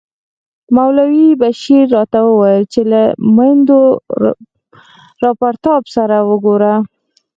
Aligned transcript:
مولوي 0.75 1.27
بشیر 1.41 1.83
راته 1.95 2.19
وویل 2.23 2.63
چې 2.73 2.81
له 2.91 3.01
مهیندراپراتاپ 3.35 5.83
سره 5.95 6.15
وګوره. 6.29 6.73